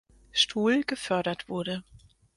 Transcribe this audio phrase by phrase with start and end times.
[0.31, 1.83] Stuhl gefördert wurde.